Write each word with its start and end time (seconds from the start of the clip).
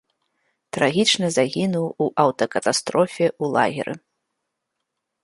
Трагічна 0.77 1.27
загінуў 1.37 1.85
у 2.05 2.07
аўтакатастрофе 2.23 3.25
ў 3.31 3.43
лагеры. 3.57 3.93